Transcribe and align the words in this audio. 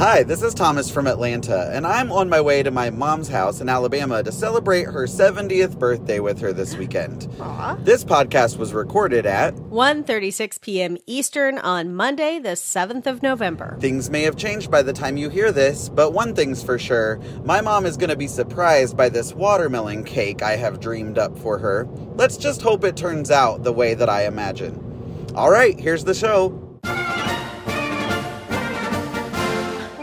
Hi, 0.00 0.22
this 0.22 0.42
is 0.42 0.54
Thomas 0.54 0.90
from 0.90 1.06
Atlanta, 1.06 1.70
and 1.74 1.86
I'm 1.86 2.10
on 2.10 2.30
my 2.30 2.40
way 2.40 2.62
to 2.62 2.70
my 2.70 2.88
mom's 2.88 3.28
house 3.28 3.60
in 3.60 3.68
Alabama 3.68 4.22
to 4.22 4.32
celebrate 4.32 4.84
her 4.84 5.04
70th 5.06 5.78
birthday 5.78 6.20
with 6.20 6.40
her 6.40 6.54
this 6.54 6.74
weekend. 6.74 7.28
Aww. 7.36 7.84
This 7.84 8.02
podcast 8.02 8.56
was 8.56 8.72
recorded 8.72 9.26
at 9.26 9.54
1:36 9.56 10.58
p.m. 10.62 10.96
Eastern 11.06 11.58
on 11.58 11.94
Monday, 11.94 12.38
the 12.38 12.56
7th 12.56 13.06
of 13.06 13.22
November. 13.22 13.76
Things 13.78 14.08
may 14.08 14.22
have 14.22 14.36
changed 14.36 14.70
by 14.70 14.80
the 14.80 14.94
time 14.94 15.18
you 15.18 15.28
hear 15.28 15.52
this, 15.52 15.90
but 15.90 16.12
one 16.12 16.34
thing's 16.34 16.62
for 16.62 16.78
sure, 16.78 17.20
my 17.44 17.60
mom 17.60 17.84
is 17.84 17.98
going 17.98 18.08
to 18.08 18.16
be 18.16 18.26
surprised 18.26 18.96
by 18.96 19.10
this 19.10 19.34
watermelon 19.34 20.04
cake 20.04 20.40
I 20.40 20.56
have 20.56 20.80
dreamed 20.80 21.18
up 21.18 21.36
for 21.36 21.58
her. 21.58 21.86
Let's 22.14 22.38
just 22.38 22.62
hope 22.62 22.84
it 22.84 22.96
turns 22.96 23.30
out 23.30 23.64
the 23.64 23.72
way 23.74 23.92
that 23.92 24.08
I 24.08 24.24
imagine. 24.24 25.30
All 25.34 25.50
right, 25.50 25.78
here's 25.78 26.04
the 26.04 26.14
show. 26.14 26.69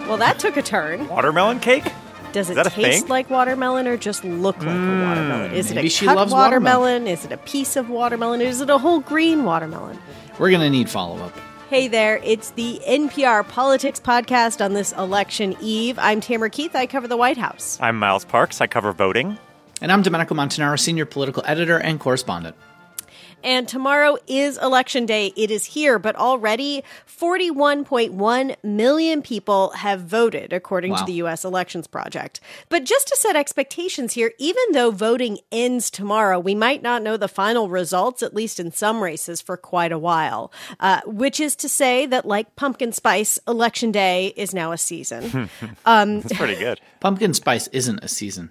Well, 0.08 0.18
that 0.18 0.40
took 0.40 0.56
a 0.56 0.62
turn. 0.62 1.10
Watermelon 1.10 1.60
cake? 1.60 1.84
Does 2.32 2.50
it 2.50 2.56
taste 2.68 3.02
thing? 3.02 3.08
like 3.10 3.30
watermelon 3.30 3.88
or 3.88 3.98
just 3.98 4.24
look 4.24 4.58
like 4.60 4.68
a 4.68 4.72
hmm, 4.72 5.02
watermelon? 5.02 5.54
Is 5.54 5.70
it 5.70 5.78
a 5.78 5.90
she 5.90 6.06
cut 6.06 6.16
loves 6.16 6.32
watermelon? 6.32 7.08
Is 7.08 7.26
it 7.26 7.34
a 7.34 7.38
piece 7.38 7.76
of 7.76 7.90
watermelon? 7.90 8.40
Is 8.40 8.62
it 8.62 8.70
a 8.70 8.78
whole 8.78 9.02
green 9.02 9.44
watermelon? 9.44 10.00
We're 10.40 10.50
going 10.50 10.62
to 10.62 10.70
need 10.70 10.90
follow 10.90 11.18
up. 11.18 11.34
Hey 11.70 11.90
there, 11.90 12.22
it's 12.24 12.52
the 12.52 12.80
NPR 12.88 13.46
Politics 13.50 14.00
Podcast 14.00 14.64
on 14.64 14.74
this 14.74 14.94
election 14.94 15.58
eve. 15.60 16.00
I'm 16.00 16.22
Tamara 16.22 16.52
Keith. 16.52 16.74
I 16.74 16.86
cover 16.86 17.10
the 17.10 17.18
White 17.18 17.38
House. 17.38 17.78
I'm 17.82 18.00
Miles 18.00 18.24
Parks. 18.24 18.62
I 18.62 18.68
cover 18.68 18.94
voting. 18.94 19.38
And 19.82 19.92
I'm 19.92 20.04
Domenico 20.04 20.36
Montanaro, 20.36 20.80
senior 20.80 21.06
political 21.06 21.44
editor 21.46 21.78
and 21.78 22.00
correspondent. 22.00 22.56
And 23.44 23.68
tomorrow 23.68 24.18
is 24.28 24.58
election 24.58 25.06
day. 25.06 25.32
It 25.36 25.52
is 25.52 25.66
here, 25.66 26.00
but 26.00 26.16
already 26.16 26.84
41.1 27.08 28.56
million 28.64 29.22
people 29.22 29.70
have 29.72 30.02
voted, 30.02 30.52
according 30.54 30.96
to 30.96 31.06
the 31.06 31.14
U.S. 31.14 31.46
Elections 31.46 31.88
Project. 31.88 32.40
But 32.70 32.84
just 32.84 33.08
to 33.08 33.16
set 33.16 33.36
expectations 33.36 34.14
here, 34.14 34.34
even 34.38 34.64
though 34.74 34.92
voting 34.92 35.38
ends 35.52 35.90
tomorrow, 35.90 36.40
we 36.40 36.56
might 36.56 36.82
not 36.82 37.02
know 37.02 37.16
the 37.16 37.28
final 37.28 37.70
results, 37.70 38.22
at 38.24 38.34
least 38.34 38.60
in 38.60 38.72
some 38.72 39.02
races, 39.02 39.42
for 39.42 39.56
quite 39.56 39.92
a 39.92 40.00
while. 40.00 40.52
Uh, 40.80 41.02
which 41.06 41.40
is 41.40 41.56
to 41.58 41.70
say 41.70 42.06
that, 42.06 42.26
like 42.26 42.56
pumpkin 42.56 42.92
spice, 42.92 43.40
election 43.48 43.92
day 43.92 44.34
is 44.36 44.54
now 44.54 44.72
a 44.72 44.78
season. 44.78 45.50
That's 45.86 46.34
pretty 46.34 46.56
good. 46.56 46.80
Pumpkin 47.00 47.34
spice 47.34 47.68
isn't 47.68 48.04
a 48.04 48.08
season. 48.08 48.50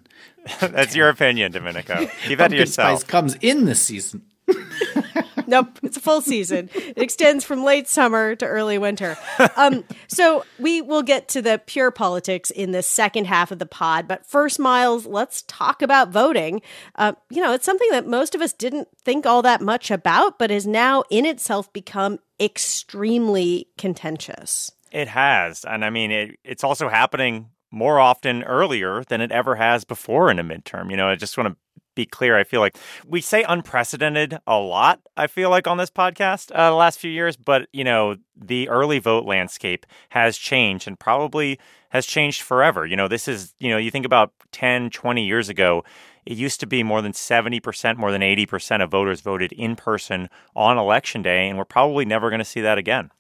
That's 0.61 0.95
your 0.95 1.09
opinion, 1.09 1.51
Domenico. 1.53 2.07
Keep 2.25 2.39
that 2.39 2.49
to 2.49 2.57
Pumpkin 2.57 2.67
spice 2.67 3.03
comes 3.05 3.35
in 3.41 3.65
the 3.65 3.75
season. 3.75 4.23
nope, 5.47 5.79
it's 5.83 5.97
a 5.97 6.01
full 6.01 6.21
season. 6.21 6.71
It 6.75 6.99
extends 6.99 7.45
from 7.45 7.65
late 7.65 7.89
summer 7.89 8.35
to 8.37 8.47
early 8.47 8.79
winter. 8.79 9.17
Um, 9.57 9.85
so 10.09 10.45
we 10.59 10.83
will 10.83 11.03
get 11.03 11.29
to 11.29 11.43
the 11.43 11.61
pure 11.67 11.91
politics 11.91 12.51
in 12.51 12.73
the 12.73 12.83
second 12.83 13.27
half 13.27 13.51
of 13.51 13.59
the 13.59 13.67
pod. 13.67 14.07
But 14.09 14.27
first, 14.27 14.59
Miles, 14.59 15.07
let's 15.07 15.43
talk 15.43 15.83
about 15.83 16.11
voting. 16.11 16.63
Uh, 16.95 17.13
you 17.31 17.43
know, 17.43 17.53
it's 17.53 17.67
something 17.67 17.91
that 17.91 18.07
most 18.07 18.35
of 18.35 18.41
us 18.41 18.53
didn't 18.53 18.89
think 19.03 19.27
all 19.27 19.43
that 19.43 19.61
much 19.61 19.91
about, 19.91 20.39
but 20.39 20.51
has 20.51 20.67
now 20.67 21.05
in 21.11 21.27
itself 21.27 21.73
become 21.73 22.19
extremely 22.41 23.69
contentious. 23.79 24.73
It 24.93 25.09
has. 25.09 25.65
And 25.65 25.85
I 25.85 25.91
mean, 25.91 26.11
it, 26.11 26.39
it's 26.45 26.65
also 26.65 26.89
happening 26.89 27.51
more 27.71 27.99
often 27.99 28.43
earlier 28.45 29.03
than 29.05 29.21
it 29.21 29.33
ever 29.33 29.57
has 29.57 29.85
before 29.85 30.31
in 30.31 30.39
a 30.39 30.45
midterm. 30.45 30.91
You 30.91 30.97
know, 30.97 31.09
I 31.09 31.17
just 31.17 31.37
want 31.37 31.53
to 31.53 31.57
be 31.97 32.07
clear. 32.07 32.39
I 32.39 32.45
feel 32.45 32.61
like 32.61 32.79
we 33.05 33.21
say 33.21 33.43
unprecedented 33.43 34.39
a 34.47 34.59
lot, 34.59 35.01
I 35.17 35.27
feel 35.27 35.51
like 35.51 35.67
on 35.67 35.79
this 35.79 35.91
podcast 35.91 36.53
uh, 36.55 36.71
the 36.71 36.77
last 36.77 37.01
few 37.01 37.11
years, 37.11 37.37
but, 37.37 37.67
you 37.73 37.83
know, 37.83 38.17
the 38.37 38.69
early 38.69 39.01
vote 39.01 39.25
landscape 39.25 39.85
has 40.11 40.39
changed 40.39 40.87
and 40.87 40.97
probably 40.97 41.59
has 41.89 42.07
changed 42.07 42.43
forever. 42.43 42.87
You 42.87 42.95
know, 42.95 43.09
this 43.09 43.27
is, 43.27 43.55
you 43.59 43.71
know, 43.71 43.79
you 43.79 43.91
think 43.91 44.07
about 44.07 44.33
10, 44.53 44.91
20 44.91 45.27
years 45.27 45.49
ago, 45.49 45.83
it 46.25 46.37
used 46.37 46.61
to 46.61 46.67
be 46.67 46.83
more 46.83 47.03
than 47.03 47.13
70%, 47.13 47.97
more 47.97 48.13
than 48.13 48.23
80% 48.23 48.83
of 48.83 48.91
voters 48.91 49.21
voted 49.21 49.53
in 49.53 49.75
person 49.75 50.29
on 50.55 50.79
election 50.79 51.23
day, 51.23 51.49
and 51.49 51.57
we're 51.59 51.65
probably 51.65 52.05
never 52.05 52.31
going 52.31 52.41
to 52.41 52.45
see 52.45 52.61
that 52.61 52.79
again. 52.79 53.11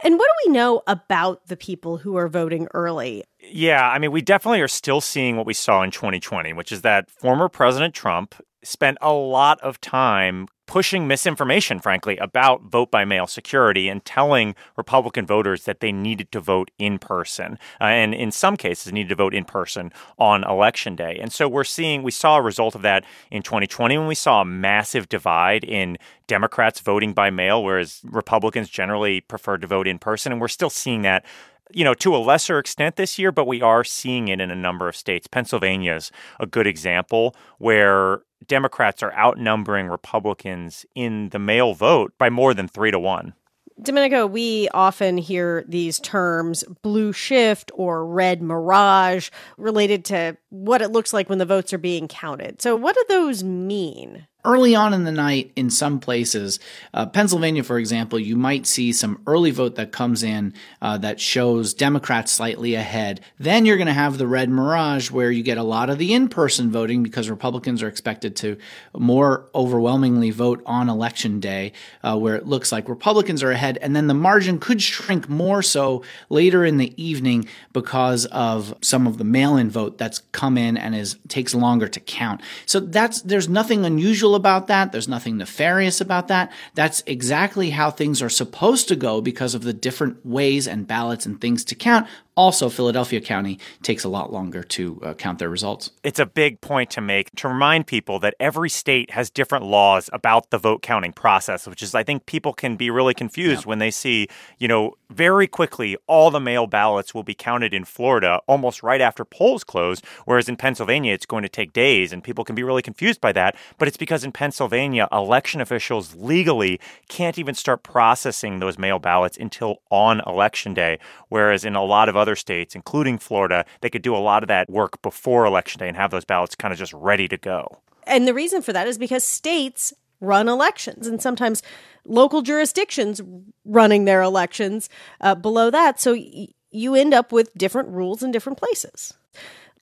And 0.00 0.18
what 0.18 0.26
do 0.26 0.48
we 0.50 0.54
know 0.54 0.82
about 0.86 1.46
the 1.46 1.56
people 1.56 1.98
who 1.98 2.16
are 2.16 2.28
voting 2.28 2.68
early? 2.74 3.24
Yeah, 3.40 3.88
I 3.88 3.98
mean, 3.98 4.12
we 4.12 4.22
definitely 4.22 4.60
are 4.60 4.68
still 4.68 5.00
seeing 5.00 5.36
what 5.36 5.46
we 5.46 5.54
saw 5.54 5.82
in 5.82 5.90
2020, 5.90 6.52
which 6.52 6.72
is 6.72 6.82
that 6.82 7.10
former 7.10 7.48
President 7.48 7.94
Trump 7.94 8.34
spent 8.64 8.98
a 9.00 9.12
lot 9.12 9.60
of 9.60 9.80
time 9.80 10.48
pushing 10.66 11.06
misinformation, 11.06 11.78
frankly, 11.78 12.16
about 12.18 12.62
vote 12.62 12.90
by 12.90 13.04
mail 13.04 13.26
security 13.26 13.88
and 13.88 14.04
telling 14.04 14.54
Republican 14.76 15.26
voters 15.26 15.64
that 15.64 15.80
they 15.80 15.92
needed 15.92 16.32
to 16.32 16.40
vote 16.40 16.70
in 16.78 16.98
person. 16.98 17.58
Uh, 17.80 17.84
and 17.84 18.14
in 18.14 18.30
some 18.30 18.56
cases, 18.56 18.92
needed 18.92 19.10
to 19.10 19.14
vote 19.14 19.34
in 19.34 19.44
person 19.44 19.92
on 20.18 20.42
election 20.44 20.96
day. 20.96 21.18
And 21.20 21.32
so 21.32 21.48
we're 21.48 21.64
seeing, 21.64 22.02
we 22.02 22.10
saw 22.10 22.38
a 22.38 22.42
result 22.42 22.74
of 22.74 22.82
that 22.82 23.04
in 23.30 23.42
2020 23.42 23.98
when 23.98 24.06
we 24.06 24.14
saw 24.14 24.40
a 24.40 24.44
massive 24.44 25.08
divide 25.08 25.64
in 25.64 25.98
Democrats 26.26 26.80
voting 26.80 27.12
by 27.12 27.30
mail, 27.30 27.62
whereas 27.62 28.00
Republicans 28.04 28.70
generally 28.70 29.20
preferred 29.20 29.60
to 29.60 29.66
vote 29.66 29.86
in 29.86 29.98
person. 29.98 30.32
And 30.32 30.40
we're 30.40 30.48
still 30.48 30.70
seeing 30.70 31.02
that 31.02 31.24
you 31.74 31.84
know, 31.84 31.94
to 31.94 32.14
a 32.14 32.18
lesser 32.18 32.58
extent 32.58 32.96
this 32.96 33.18
year, 33.18 33.32
but 33.32 33.46
we 33.46 33.60
are 33.60 33.84
seeing 33.84 34.28
it 34.28 34.40
in 34.40 34.50
a 34.50 34.56
number 34.56 34.88
of 34.88 34.96
states. 34.96 35.26
Pennsylvania 35.26 35.96
is 35.96 36.12
a 36.40 36.46
good 36.46 36.66
example 36.66 37.34
where 37.58 38.22
Democrats 38.46 39.02
are 39.02 39.12
outnumbering 39.14 39.88
Republicans 39.88 40.86
in 40.94 41.30
the 41.30 41.38
mail 41.38 41.74
vote 41.74 42.12
by 42.18 42.30
more 42.30 42.54
than 42.54 42.68
three 42.68 42.90
to 42.90 42.98
one. 42.98 43.34
Domenico, 43.82 44.24
we 44.26 44.68
often 44.68 45.18
hear 45.18 45.64
these 45.66 45.98
terms 45.98 46.62
blue 46.82 47.12
shift 47.12 47.72
or 47.74 48.06
red 48.06 48.40
mirage 48.40 49.30
related 49.58 50.04
to 50.04 50.36
what 50.50 50.80
it 50.80 50.92
looks 50.92 51.12
like 51.12 51.28
when 51.28 51.38
the 51.38 51.44
votes 51.44 51.72
are 51.72 51.78
being 51.78 52.06
counted. 52.06 52.62
So, 52.62 52.76
what 52.76 52.94
do 52.94 53.04
those 53.08 53.42
mean? 53.42 54.28
Early 54.44 54.74
on 54.74 54.92
in 54.92 55.04
the 55.04 55.12
night, 55.12 55.52
in 55.56 55.70
some 55.70 56.00
places, 56.00 56.60
uh, 56.92 57.06
Pennsylvania, 57.06 57.62
for 57.62 57.78
example, 57.78 58.18
you 58.18 58.36
might 58.36 58.66
see 58.66 58.92
some 58.92 59.22
early 59.26 59.50
vote 59.50 59.76
that 59.76 59.90
comes 59.90 60.22
in 60.22 60.52
uh, 60.82 60.98
that 60.98 61.18
shows 61.18 61.72
Democrats 61.72 62.32
slightly 62.32 62.74
ahead. 62.74 63.20
Then 63.38 63.64
you're 63.64 63.78
going 63.78 63.86
to 63.86 63.94
have 63.94 64.18
the 64.18 64.26
red 64.26 64.50
mirage 64.50 65.10
where 65.10 65.30
you 65.30 65.42
get 65.42 65.56
a 65.56 65.62
lot 65.62 65.88
of 65.88 65.96
the 65.96 66.12
in 66.12 66.28
person 66.28 66.70
voting 66.70 67.02
because 67.02 67.30
Republicans 67.30 67.82
are 67.82 67.88
expected 67.88 68.36
to 68.36 68.58
more 68.94 69.48
overwhelmingly 69.54 70.30
vote 70.30 70.62
on 70.66 70.90
election 70.90 71.40
day, 71.40 71.72
uh, 72.02 72.18
where 72.18 72.36
it 72.36 72.46
looks 72.46 72.70
like 72.70 72.86
Republicans 72.88 73.42
are 73.42 73.50
ahead. 73.50 73.78
And 73.80 73.96
then 73.96 74.08
the 74.08 74.14
margin 74.14 74.58
could 74.58 74.82
shrink 74.82 75.26
more 75.26 75.62
so 75.62 76.02
later 76.28 76.66
in 76.66 76.76
the 76.76 76.92
evening 77.02 77.48
because 77.72 78.26
of 78.26 78.74
some 78.82 79.06
of 79.06 79.16
the 79.16 79.24
mail 79.24 79.56
in 79.56 79.70
vote 79.70 79.96
that's 79.96 80.18
come 80.32 80.58
in 80.58 80.76
and 80.76 80.94
is 80.94 81.16
takes 81.28 81.54
longer 81.54 81.88
to 81.88 82.00
count. 82.00 82.42
So 82.66 82.80
that's 82.80 83.22
there's 83.22 83.48
nothing 83.48 83.86
unusual 83.86 84.33
about 84.34 84.66
that. 84.68 84.92
There's 84.92 85.08
nothing 85.08 85.36
nefarious 85.36 86.00
about 86.00 86.28
that. 86.28 86.52
That's 86.74 87.02
exactly 87.06 87.70
how 87.70 87.90
things 87.90 88.22
are 88.22 88.28
supposed 88.28 88.88
to 88.88 88.96
go 88.96 89.20
because 89.20 89.54
of 89.54 89.62
the 89.62 89.72
different 89.72 90.24
ways 90.24 90.66
and 90.68 90.86
ballots 90.86 91.26
and 91.26 91.40
things 91.40 91.64
to 91.66 91.74
count. 91.74 92.06
Also, 92.36 92.68
Philadelphia 92.68 93.20
County 93.20 93.60
takes 93.82 94.02
a 94.02 94.08
lot 94.08 94.32
longer 94.32 94.64
to 94.64 95.00
uh, 95.02 95.14
count 95.14 95.38
their 95.38 95.48
results. 95.48 95.92
It's 96.02 96.18
a 96.18 96.26
big 96.26 96.60
point 96.60 96.90
to 96.90 97.00
make 97.00 97.30
to 97.36 97.48
remind 97.48 97.86
people 97.86 98.18
that 98.20 98.34
every 98.40 98.68
state 98.68 99.12
has 99.12 99.30
different 99.30 99.64
laws 99.64 100.10
about 100.12 100.50
the 100.50 100.58
vote 100.58 100.82
counting 100.82 101.12
process, 101.12 101.66
which 101.68 101.82
is, 101.82 101.94
I 101.94 102.02
think, 102.02 102.26
people 102.26 102.52
can 102.52 102.74
be 102.74 102.90
really 102.90 103.14
confused 103.14 103.66
when 103.66 103.78
they 103.78 103.92
see, 103.92 104.26
you 104.58 104.66
know, 104.66 104.94
very 105.10 105.46
quickly 105.46 105.96
all 106.08 106.32
the 106.32 106.40
mail 106.40 106.66
ballots 106.66 107.14
will 107.14 107.22
be 107.22 107.34
counted 107.34 107.72
in 107.72 107.84
Florida 107.84 108.40
almost 108.48 108.82
right 108.82 109.00
after 109.00 109.24
polls 109.24 109.62
close, 109.62 110.02
whereas 110.24 110.48
in 110.48 110.56
Pennsylvania 110.56 111.12
it's 111.12 111.26
going 111.26 111.44
to 111.44 111.48
take 111.48 111.72
days, 111.72 112.12
and 112.12 112.24
people 112.24 112.42
can 112.42 112.56
be 112.56 112.64
really 112.64 112.82
confused 112.82 113.20
by 113.20 113.30
that. 113.30 113.54
But 113.78 113.86
it's 113.86 113.96
because 113.96 114.24
in 114.24 114.32
Pennsylvania, 114.32 115.06
election 115.12 115.60
officials 115.60 116.16
legally 116.16 116.80
can't 117.08 117.38
even 117.38 117.54
start 117.54 117.84
processing 117.84 118.58
those 118.58 118.76
mail 118.76 118.98
ballots 118.98 119.36
until 119.36 119.82
on 119.90 120.20
election 120.26 120.74
day, 120.74 120.98
whereas 121.28 121.64
in 121.64 121.76
a 121.76 121.84
lot 121.84 122.08
of 122.08 122.16
other 122.24 122.36
states, 122.36 122.74
including 122.74 123.18
Florida, 123.18 123.66
they 123.82 123.90
could 123.90 124.00
do 124.00 124.16
a 124.16 124.24
lot 124.30 124.42
of 124.42 124.48
that 124.48 124.70
work 124.70 125.02
before 125.02 125.44
election 125.44 125.78
day 125.78 125.88
and 125.88 125.96
have 125.96 126.10
those 126.10 126.24
ballots 126.24 126.54
kind 126.54 126.72
of 126.72 126.78
just 126.78 126.94
ready 126.94 127.28
to 127.28 127.36
go. 127.36 127.80
And 128.06 128.26
the 128.26 128.32
reason 128.32 128.62
for 128.62 128.72
that 128.72 128.88
is 128.88 128.96
because 128.96 129.24
states 129.24 129.92
run 130.20 130.48
elections 130.48 131.06
and 131.06 131.20
sometimes 131.20 131.62
local 132.06 132.40
jurisdictions 132.40 133.20
running 133.66 134.06
their 134.06 134.22
elections 134.22 134.88
uh, 135.20 135.34
below 135.34 135.70
that. 135.70 136.00
So 136.00 136.14
y- 136.14 136.48
you 136.70 136.94
end 136.94 137.12
up 137.12 137.30
with 137.30 137.52
different 137.54 137.90
rules 137.90 138.22
in 138.22 138.30
different 138.32 138.58
places. 138.58 139.12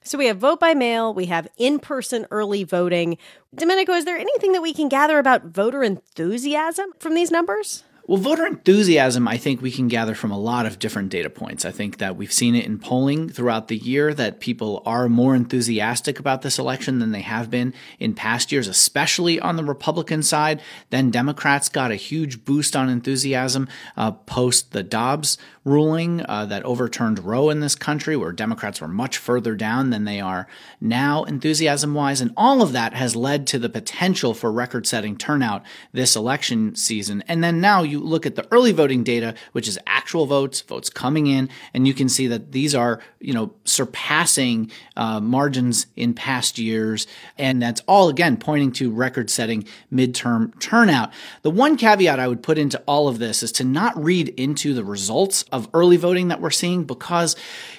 So 0.02 0.18
we 0.18 0.26
have 0.26 0.38
vote 0.38 0.58
by 0.58 0.74
mail, 0.74 1.14
we 1.14 1.26
have 1.26 1.46
in 1.58 1.78
person 1.78 2.26
early 2.32 2.64
voting. 2.64 3.18
Domenico, 3.54 3.92
is 3.92 4.04
there 4.04 4.18
anything 4.18 4.50
that 4.52 4.62
we 4.62 4.74
can 4.74 4.88
gather 4.88 5.20
about 5.20 5.44
voter 5.44 5.84
enthusiasm 5.84 6.90
from 6.98 7.14
these 7.14 7.30
numbers? 7.30 7.84
Well, 8.08 8.18
voter 8.18 8.46
enthusiasm, 8.46 9.28
I 9.28 9.36
think 9.36 9.62
we 9.62 9.70
can 9.70 9.86
gather 9.86 10.16
from 10.16 10.32
a 10.32 10.38
lot 10.38 10.66
of 10.66 10.80
different 10.80 11.10
data 11.10 11.30
points. 11.30 11.64
I 11.64 11.70
think 11.70 11.98
that 11.98 12.16
we've 12.16 12.32
seen 12.32 12.56
it 12.56 12.66
in 12.66 12.80
polling 12.80 13.28
throughout 13.28 13.68
the 13.68 13.76
year 13.76 14.12
that 14.12 14.40
people 14.40 14.82
are 14.84 15.08
more 15.08 15.36
enthusiastic 15.36 16.18
about 16.18 16.42
this 16.42 16.58
election 16.58 16.98
than 16.98 17.12
they 17.12 17.20
have 17.20 17.48
been 17.48 17.72
in 18.00 18.12
past 18.12 18.50
years, 18.50 18.66
especially 18.66 19.38
on 19.38 19.54
the 19.54 19.62
Republican 19.62 20.24
side. 20.24 20.60
Then 20.90 21.12
Democrats 21.12 21.68
got 21.68 21.92
a 21.92 21.96
huge 21.96 22.44
boost 22.44 22.74
on 22.74 22.88
enthusiasm 22.88 23.68
uh, 23.96 24.10
post 24.10 24.72
the 24.72 24.82
Dobbs 24.82 25.38
ruling 25.64 26.26
uh, 26.28 26.44
that 26.46 26.64
overturned 26.64 27.20
Roe 27.20 27.50
in 27.50 27.60
this 27.60 27.76
country, 27.76 28.16
where 28.16 28.32
Democrats 28.32 28.80
were 28.80 28.88
much 28.88 29.16
further 29.16 29.54
down 29.54 29.90
than 29.90 30.04
they 30.04 30.20
are 30.20 30.48
now, 30.80 31.22
enthusiasm 31.22 31.94
wise. 31.94 32.20
And 32.20 32.32
all 32.36 32.62
of 32.62 32.72
that 32.72 32.94
has 32.94 33.14
led 33.14 33.46
to 33.48 33.60
the 33.60 33.68
potential 33.68 34.34
for 34.34 34.50
record 34.50 34.86
setting 34.86 35.16
turnout 35.16 35.62
this 35.92 36.16
election 36.16 36.74
season. 36.74 37.22
And 37.28 37.44
then 37.44 37.60
now 37.60 37.82
you 37.92 38.00
look 38.00 38.26
at 38.26 38.34
the 38.34 38.46
early 38.50 38.72
voting 38.72 39.04
data, 39.04 39.34
which 39.52 39.68
is 39.68 39.78
actual 39.86 40.26
votes, 40.26 40.60
votes 40.62 40.90
coming 40.90 41.26
in, 41.28 41.48
and 41.74 41.86
you 41.86 41.94
can 41.94 42.08
see 42.08 42.26
that 42.26 42.52
these 42.52 42.74
are, 42.74 43.00
you 43.20 43.32
know, 43.32 43.52
surpassing 43.64 44.70
uh, 44.96 45.20
margins 45.20 45.86
in 45.94 46.14
past 46.14 46.58
years. 46.58 47.06
And 47.38 47.62
that's 47.62 47.82
all, 47.86 48.08
again, 48.08 48.36
pointing 48.36 48.72
to 48.72 48.90
record 48.90 49.30
setting 49.30 49.64
midterm 49.92 50.58
turnout. 50.58 51.12
The 51.42 51.50
one 51.50 51.76
caveat 51.76 52.18
I 52.18 52.26
would 52.26 52.42
put 52.42 52.58
into 52.58 52.82
all 52.86 53.08
of 53.08 53.18
this 53.18 53.42
is 53.42 53.52
to 53.52 53.64
not 53.64 54.02
read 54.02 54.30
into 54.30 54.74
the 54.74 54.84
results 54.84 55.44
of 55.52 55.68
early 55.74 55.96
voting 55.96 56.28
that 56.28 56.40
we're 56.40 56.50
seeing 56.50 56.84
because 56.84 57.36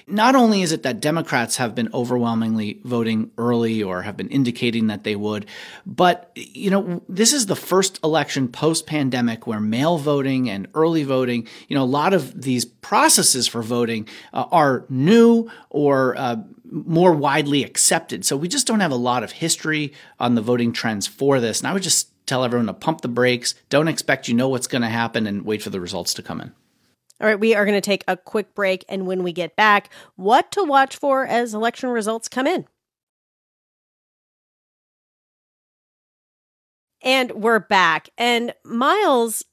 not 0.07 0.36
only 0.36 0.62
is 0.62 0.71
it 0.71 0.83
that 0.83 1.00
Democrats 1.00 1.57
have 1.57 1.74
been 1.75 1.89
overwhelmingly 1.94 2.80
voting 2.83 3.31
early 3.38 3.81
or 3.81 4.01
have 4.04 4.18
been 4.18 4.30
indicating 4.30 4.88
that 4.88 5.04
they 5.04 5.15
would, 5.15 5.45
but 5.86 6.31
you 6.36 6.69
know, 6.69 7.01
this 7.10 7.33
is 7.33 7.45
the 7.45 7.56
first 7.56 8.00
election 8.04 8.48
post 8.48 8.86
pandemic 8.86 9.48
where 9.48 9.60
mail 9.60 9.98
voting 10.04 10.50
and 10.50 10.68
early 10.74 11.04
voting, 11.04 11.48
you 11.68 11.76
know, 11.76 11.84
a 11.84 11.86
lot 11.86 12.14
of 12.14 12.42
these 12.42 12.66
processes 12.66 13.48
for 13.48 13.64
voting 13.64 14.08
uh, 14.34 14.46
are 14.52 14.86
new 14.90 15.50
or 15.70 16.16
uh, 16.18 16.38
more 16.70 17.14
widely 17.14 17.64
accepted. 17.64 18.26
So 18.26 18.38
we 18.38 18.48
just 18.48 18.68
don't 18.68 18.80
have 18.82 18.92
a 18.92 18.96
lot 18.96 19.24
of 19.24 19.32
history 19.32 19.94
on 20.20 20.36
the 20.36 20.42
voting 20.42 20.74
trends 20.74 21.08
for 21.08 21.40
this. 21.40 21.60
And 21.60 21.68
I 21.68 21.74
would 21.74 21.84
just 21.84 22.10
tell 22.26 22.44
everyone 22.44 22.68
to 22.68 22.74
pump 22.74 23.02
the 23.02 23.08
brakes. 23.08 23.56
Don't 23.70 23.88
expect 23.88 24.28
you 24.28 24.34
know 24.34 24.50
what's 24.50 24.68
going 24.68 24.82
to 24.82 24.90
happen 24.90 25.28
and 25.28 25.46
wait 25.46 25.62
for 25.62 25.70
the 25.70 25.82
results 25.82 26.14
to 26.16 26.24
come 26.24 26.42
in. 26.42 26.54
All 27.22 27.28
right, 27.28 27.40
we 27.40 27.56
are 27.56 27.66
going 27.66 27.78
to 27.78 27.82
take 27.82 28.04
a 28.08 28.18
quick 28.18 28.54
break. 28.54 28.84
And 28.90 29.08
when 29.08 29.24
we 29.24 29.32
get 29.32 29.56
back, 29.56 29.90
what 30.16 30.52
to 30.54 30.64
watch 30.64 30.98
for 30.98 31.26
as 31.26 31.54
election 31.54 31.90
results 31.90 32.28
come 32.28 32.48
in. 32.48 32.66
And 37.02 37.32
we're 37.32 37.60
back. 37.60 38.10
And 38.18 38.54
Miles, 38.64 39.44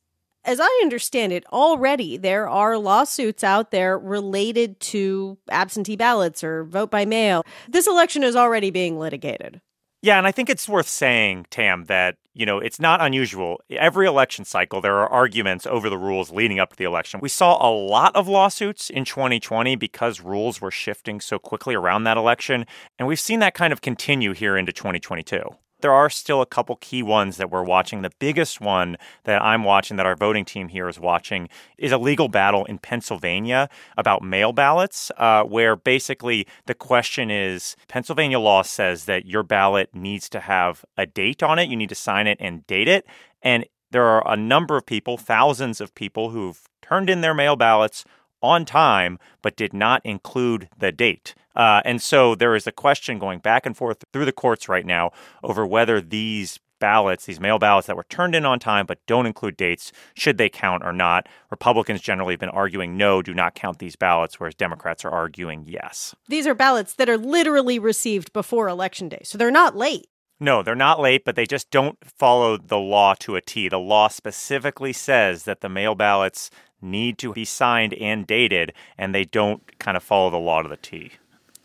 as 0.45 0.59
I 0.61 0.81
understand 0.83 1.33
it, 1.33 1.45
already 1.53 2.17
there 2.17 2.49
are 2.49 2.79
lawsuits 2.79 3.45
out 3.45 3.71
there 3.71 3.99
related 3.99 4.81
to 4.81 5.39
absentee 5.51 5.97
ballots 5.97 6.43
or 6.43 6.65
vote 6.65 6.91
by 6.91 7.05
mail. 7.05 7.45
This 7.69 7.87
election 7.87 8.23
is 8.23 8.37
already 8.37 8.71
being 8.71 8.99
litigated. 8.99 9.61
Yeah, 10.03 10.17
and 10.17 10.27
I 10.27 10.33
think 10.33 10.49
it's 10.49 10.67
worth 10.67 10.89
saying, 10.89 11.47
Tam, 11.51 11.85
that, 11.85 12.17
you 12.33 12.47
know, 12.47 12.59
it's 12.59 12.81
not 12.81 13.03
unusual. 13.03 13.61
Every 13.69 14.07
election 14.07 14.47
cycle, 14.47 14.81
there 14.81 14.97
are 14.97 15.09
arguments 15.09 15.67
over 15.67 15.91
the 15.91 15.99
rules 15.99 16.31
leading 16.31 16.59
up 16.59 16.71
to 16.71 16.77
the 16.77 16.85
election. 16.85 17.21
We 17.23 17.29
saw 17.29 17.59
a 17.61 17.69
lot 17.71 18.17
of 18.17 18.27
lawsuits 18.27 18.89
in 18.89 19.05
2020 19.05 19.77
because 19.77 20.23
rules 20.23 20.59
were 20.59 20.71
shifting 20.71 21.21
so 21.21 21.39
quickly 21.39 21.75
around 21.75 22.05
that 22.05 22.17
election. 22.17 22.65
And 22.99 23.07
we've 23.07 23.21
seen 23.21 23.41
that 23.41 23.53
kind 23.53 23.75
of 23.75 23.83
continue 23.83 24.33
here 24.33 24.57
into 24.57 24.73
2022 24.73 25.43
there 25.83 25.93
are 25.93 26.11
still 26.11 26.41
a 26.41 26.47
couple 26.47 26.77
key 26.77 27.03
ones 27.03 27.37
that 27.37 27.51
we're 27.51 27.63
watching. 27.63 28.03
The 28.03 28.13
biggest 28.19 28.61
one 28.61 28.97
that 29.25 29.43
I'm 29.43 29.65
watching, 29.65 29.97
that 29.97 30.07
our 30.07 30.17
voting 30.17 30.45
team 30.45 30.69
here 30.69 30.89
is 30.89 30.99
watching, 30.99 31.49
is 31.79 31.93
a 31.93 31.99
legal 31.99 32.29
battle 32.29 32.65
in 32.65 32.79
Pennsylvania 32.79 33.69
about 33.97 34.23
mail 34.23 34.53
ballots, 34.53 35.11
uh, 35.17 35.45
where 35.45 35.77
basically 35.77 36.47
the 36.67 36.75
question 36.75 37.31
is 37.31 37.77
Pennsylvania 37.89 38.39
law 38.39 38.63
says 38.63 39.05
that 39.07 39.27
your 39.27 39.43
ballot 39.43 39.91
needs 39.95 40.29
to 40.31 40.41
have 40.41 40.85
a 40.97 41.07
date 41.07 41.43
on 41.43 41.59
it. 41.59 41.69
You 41.69 41.77
need 41.77 41.89
to 41.89 41.95
sign 41.95 42.27
it 42.27 42.39
and 42.41 42.67
date 42.67 42.89
it. 42.89 43.07
And 43.43 43.67
there 43.91 44.05
are 44.05 44.33
a 44.33 44.37
number 44.37 44.77
of 44.77 44.87
people, 44.87 45.17
thousands 45.17 45.81
of 45.81 45.95
people, 45.95 46.31
who've 46.31 46.61
turned 46.83 47.11
in 47.11 47.21
their 47.21 47.35
mail 47.35 47.57
ballots 47.57 48.05
on 48.43 48.65
time, 48.65 49.19
but 49.43 49.57
did 49.57 49.73
not 49.73 50.05
include 50.05 50.69
the 50.79 50.93
date. 50.93 51.35
Uh, 51.55 51.83
and 51.85 52.01
so 52.01 52.35
there 52.35 52.55
is 52.55 52.67
a 52.67 52.73
question 52.73 53.19
going 53.19 53.39
back 53.39 53.67
and 53.67 53.77
forth 53.77 54.05
through 54.13 54.25
the 54.25 54.33
courts 54.33 54.69
right 54.69 54.87
now 54.87 55.11
over 55.43 55.67
whether 55.67 56.01
these 56.01 56.59
ballots, 56.81 57.27
these 57.27 57.39
mail 57.39 57.59
ballots 57.59 57.87
that 57.87 57.97
were 57.97 58.07
turned 58.09 58.35
in 58.35 58.45
on 58.45 58.59
time 58.59 58.87
but 58.87 59.05
don't 59.07 59.27
include 59.27 59.57
dates, 59.57 59.93
should 60.15 60.39
they 60.39 60.49
count 60.49 60.83
or 60.85 60.93
not? 60.93 61.29
Republicans 61.51 62.01
generally 62.01 62.33
have 62.33 62.41
been 62.41 62.49
arguing 62.49 62.97
no, 62.97 63.23
do 63.23 63.35
not 63.35 63.55
count 63.55 63.79
these 63.79 63.95
ballots, 63.95 64.41
whereas 64.41 64.55
Democrats 64.55 65.05
are 65.05 65.11
arguing 65.11 65.65
yes. 65.69 66.15
These 66.29 66.47
are 66.47 66.55
ballots 66.55 66.95
that 66.95 67.09
are 67.09 67.19
literally 67.19 67.79
received 67.79 68.33
before 68.33 68.69
Election 68.69 69.09
Day, 69.09 69.21
so 69.23 69.39
they're 69.39 69.51
not 69.51 69.77
late. 69.77 70.07
No, 70.43 70.63
they're 70.63 70.75
not 70.75 70.99
late, 70.99 71.27
but 71.27 71.37
they 71.37 71.45
just 71.45 71.71
don't 71.71 71.99
follow 72.03 72.57
the 72.57 72.79
law 72.79 73.15
to 73.21 73.37
a 73.37 73.43
T. 73.43 73.69
The 73.69 73.79
law 73.79 74.09
specifically 74.09 74.95
says 74.95 75.45
that 75.45 75.61
the 75.61 75.69
mail 75.69 75.95
ballots 75.95 76.51
need 76.81 77.19
to 77.19 77.35
be 77.35 77.45
signed 77.45 77.93
and 77.95 78.27
dated, 78.27 78.73
and 78.97 79.15
they 79.15 79.25
don't 79.25 79.79
kind 79.79 79.99
of 79.99 80.03
follow 80.03 80.31
the 80.31 80.39
law 80.39 80.63
to 80.63 80.69
the 80.69 80.79
T. 80.79 81.13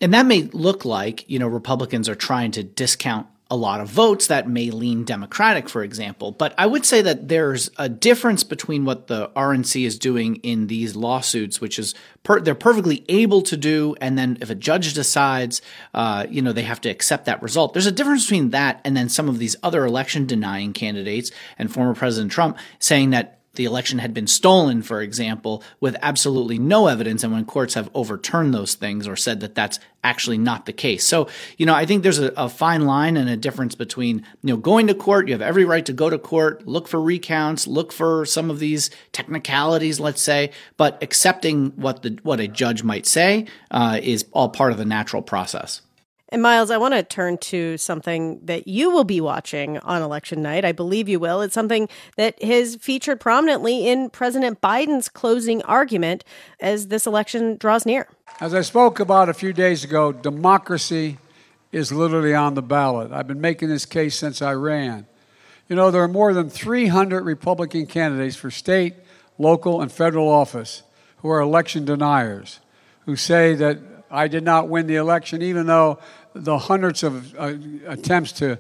And 0.02 0.14
that 0.14 0.26
may 0.26 0.44
look 0.44 0.86
like, 0.86 1.30
you 1.30 1.40
know, 1.40 1.48
Republicans 1.48 2.10
are 2.10 2.16
trying 2.16 2.52
to 2.52 2.64
discount 2.64 3.28
a 3.52 3.56
lot 3.56 3.80
of 3.80 3.88
votes 3.88 4.28
that 4.28 4.50
may 4.50 4.72
lean 4.72 5.04
Democratic, 5.04 5.70
for 5.70 5.84
example. 5.84 6.32
But 6.32 6.56
I 6.58 6.66
would 6.66 6.84
say 6.84 7.04
that 7.04 7.28
there's 7.28 7.70
a 7.78 7.88
difference 7.88 8.44
between 8.44 8.86
what 8.86 9.06
the 9.06 9.30
RNC 9.30 9.86
is 9.86 10.00
doing 10.00 10.38
in 10.38 10.66
these 10.66 10.96
lawsuits, 10.96 11.62
which 11.62 11.78
is 11.78 11.94
per- 12.24 12.40
they're 12.40 12.56
perfectly 12.56 13.06
able 13.08 13.44
to 13.44 13.56
do, 13.56 13.96
and 14.02 14.18
then 14.18 14.40
if 14.42 14.50
a 14.50 14.56
judge 14.56 14.96
decides, 14.96 15.62
uh, 15.94 16.26
you 16.28 16.42
know, 16.42 16.54
they 16.54 16.64
have 16.64 16.82
to 16.82 16.90
accept 16.90 17.26
that 17.26 17.42
result. 17.44 17.74
There's 17.74 17.86
a 17.86 17.92
difference 17.92 18.26
between 18.26 18.50
that 18.50 18.82
and 18.84 18.98
then 18.98 19.10
some 19.10 19.30
of 19.30 19.38
these 19.38 19.56
other 19.62 19.86
election 19.86 20.26
denying 20.26 20.74
candidates 20.74 21.30
and 21.60 21.72
former 21.72 21.94
President 21.94 22.32
Trump 22.32 22.58
saying 22.80 23.12
that 23.12 23.35
the 23.56 23.66
election 23.66 24.00
had 24.00 24.14
been 24.14 24.28
stolen, 24.28 24.82
for 24.82 25.02
example, 25.02 25.64
with 25.80 25.96
absolutely 26.02 26.60
no 26.60 26.88
evidence, 26.88 27.24
and 27.24 27.34
when 27.34 27.46
courts 27.46 27.74
have 27.74 27.90
overturned 27.94 28.54
those 28.54 28.76
things 28.76 29.08
or 29.08 29.16
said 29.16 29.40
that 29.40 29.56
that's 29.56 29.80
actually 30.04 30.38
not 30.38 30.66
the 30.66 30.74
case. 30.74 31.06
So, 31.06 31.28
you 31.58 31.66
know, 31.66 31.74
I 31.74 31.86
think 31.86 32.04
there's 32.04 32.20
a, 32.20 32.32
a, 32.38 32.48
fine 32.48 32.86
line 32.86 33.18
and 33.18 33.28
a 33.28 33.36
difference 33.36 33.74
between, 33.74 34.18
you 34.44 34.54
know, 34.54 34.58
going 34.58 34.88
to 34.88 34.94
court, 34.94 35.28
you 35.28 35.34
have 35.34 35.42
every 35.42 35.66
right 35.66 35.86
to 35.86 35.94
go 35.94 36.10
to 36.10 36.20
court, 36.20 36.68
look 36.68 36.88
for 36.88 37.02
recounts, 37.02 37.66
look 37.66 37.92
for 37.92 38.26
some 38.26 38.52
of 38.52 38.60
these 38.60 38.92
technicalities, 39.12 40.00
let's 40.00 40.22
say, 40.22 40.52
but 40.78 41.02
accepting 41.02 41.72
what 41.72 42.04
the 42.04 42.20
what 42.22 42.40
a 42.40 42.48
judge 42.48 42.84
might 42.84 43.08
say 43.08 43.48
uh, 43.72 44.00
is 44.02 44.26
all 44.32 44.50
part 44.50 44.72
of 44.72 44.78
the 44.78 44.86
natural 44.86 45.24
process. 45.24 45.82
And 46.36 46.42
Miles, 46.42 46.70
I 46.70 46.76
want 46.76 46.94
to 46.94 47.02
turn 47.02 47.38
to 47.38 47.78
something 47.78 48.42
that 48.44 48.68
you 48.68 48.92
will 48.92 49.06
be 49.06 49.22
watching 49.22 49.78
on 49.78 50.02
election 50.02 50.42
night. 50.42 50.66
I 50.66 50.74
believe 50.74 51.08
you 51.08 51.18
will. 51.18 51.40
It's 51.40 51.54
something 51.54 51.88
that 52.18 52.44
has 52.44 52.76
featured 52.76 53.22
prominently 53.22 53.88
in 53.88 54.10
President 54.10 54.60
Biden's 54.60 55.08
closing 55.08 55.62
argument 55.62 56.26
as 56.60 56.90
this 56.90 57.08
election 57.08 57.56
draws 57.56 57.86
near. 57.86 58.10
As 58.42 58.54
I 58.54 58.60
spoke 58.64 59.00
about 59.00 59.30
a 59.30 59.34
few 59.34 59.54
days 59.54 59.86
ago, 59.86 60.12
democracy 60.12 61.20
is 61.72 61.94
literally 61.94 62.34
on 62.34 62.56
the 62.56 62.62
ballot. 62.62 63.14
I've 63.14 63.28
been 63.28 63.40
making 63.40 63.70
this 63.70 63.86
case 63.86 64.18
since 64.18 64.42
I 64.42 64.56
ran. 64.56 65.06
You 65.70 65.78
know, 65.78 65.90
there 65.90 66.04
are 66.04 66.10
more 66.10 66.34
than 66.34 66.50
300 66.50 67.24
Republican 67.24 67.86
candidates 67.86 68.36
for 68.36 68.52
state, 68.52 68.96
local, 69.38 69.82
and 69.82 69.90
federal 69.90 70.28
office 70.28 70.84
who 71.20 71.30
are 71.30 71.40
election 71.40 71.86
deniers, 71.86 72.60
who 73.06 73.16
say 73.16 73.56
that 73.56 73.78
I 74.12 74.28
did 74.28 74.44
not 74.44 74.70
win 74.70 74.88
the 74.88 74.96
election, 74.96 75.42
even 75.42 75.66
though 75.66 76.00
the 76.36 76.58
hundreds 76.58 77.02
of 77.02 77.34
uh, 77.40 77.54
attempts 77.88 78.34
to 78.34 78.60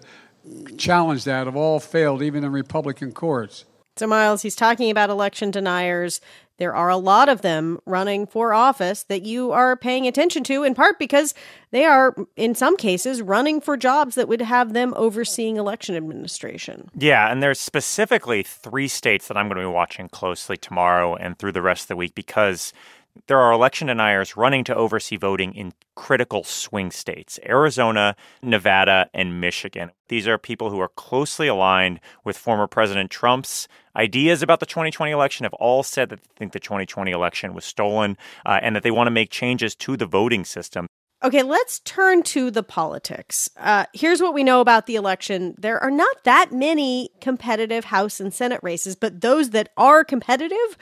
challenge 0.77 1.25
that 1.25 1.45
have 1.45 1.55
all 1.55 1.79
failed, 1.79 2.21
even 2.21 2.43
in 2.43 2.51
Republican 2.51 3.11
courts. 3.11 3.65
So, 3.97 4.07
Miles, 4.07 4.41
he's 4.41 4.55
talking 4.55 4.91
about 4.91 5.09
election 5.09 5.51
deniers. 5.51 6.19
There 6.57 6.73
are 6.73 6.89
a 6.89 6.97
lot 6.97 7.27
of 7.27 7.41
them 7.41 7.79
running 7.85 8.27
for 8.27 8.53
office 8.53 9.03
that 9.03 9.23
you 9.23 9.51
are 9.51 9.75
paying 9.75 10.07
attention 10.07 10.43
to, 10.45 10.63
in 10.63 10.73
part 10.73 10.99
because 10.99 11.33
they 11.71 11.83
are, 11.83 12.15
in 12.37 12.55
some 12.55 12.77
cases, 12.77 13.21
running 13.21 13.59
for 13.59 13.75
jobs 13.75 14.15
that 14.15 14.29
would 14.29 14.41
have 14.41 14.71
them 14.71 14.93
overseeing 14.95 15.57
election 15.57 15.95
administration. 15.95 16.89
Yeah, 16.97 17.29
and 17.29 17.43
there's 17.43 17.59
specifically 17.59 18.41
three 18.41 18.87
states 18.87 19.27
that 19.27 19.35
I'm 19.35 19.47
going 19.47 19.61
to 19.61 19.67
be 19.67 19.73
watching 19.73 20.07
closely 20.07 20.55
tomorrow 20.55 21.15
and 21.15 21.37
through 21.37 21.51
the 21.53 21.61
rest 21.61 21.83
of 21.83 21.87
the 21.89 21.97
week 21.97 22.15
because 22.15 22.71
there 23.27 23.39
are 23.39 23.51
election 23.51 23.87
deniers 23.87 24.37
running 24.37 24.63
to 24.65 24.75
oversee 24.75 25.17
voting 25.17 25.53
in 25.55 25.73
critical 25.95 26.43
swing 26.43 26.91
states 26.91 27.39
Arizona, 27.45 28.15
Nevada, 28.41 29.09
and 29.13 29.41
Michigan. 29.41 29.91
These 30.09 30.27
are 30.27 30.37
people 30.37 30.69
who 30.69 30.79
are 30.79 30.89
closely 30.89 31.47
aligned 31.47 31.99
with 32.23 32.37
former 32.37 32.67
President 32.67 33.09
Trump's 33.11 33.67
ideas 33.95 34.41
about 34.41 34.59
the 34.59 34.65
2020 34.65 35.11
election, 35.11 35.43
have 35.45 35.53
all 35.53 35.83
said 35.83 36.09
that 36.09 36.21
they 36.21 36.29
think 36.37 36.51
the 36.51 36.59
2020 36.59 37.11
election 37.11 37.53
was 37.53 37.65
stolen 37.65 38.17
uh, 38.45 38.59
and 38.61 38.75
that 38.75 38.83
they 38.83 38.91
want 38.91 39.07
to 39.07 39.11
make 39.11 39.29
changes 39.29 39.75
to 39.75 39.97
the 39.97 40.05
voting 40.05 40.43
system. 40.43 40.87
Okay, 41.23 41.43
let's 41.43 41.79
turn 41.79 42.21
to 42.23 42.51
the 42.51 42.61
politics. 42.61 43.49
Uh, 43.57 43.85
here's 43.93 44.21
what 44.21 44.33
we 44.33 44.43
know 44.43 44.61
about 44.61 44.85
the 44.85 44.95
election 44.95 45.55
there 45.57 45.81
are 45.81 45.89
not 45.89 46.23
that 46.23 46.51
many 46.51 47.09
competitive 47.21 47.85
House 47.85 48.19
and 48.19 48.33
Senate 48.33 48.59
races, 48.61 48.95
but 48.95 49.21
those 49.21 49.51
that 49.51 49.69
are 49.77 50.03
competitive 50.03 50.77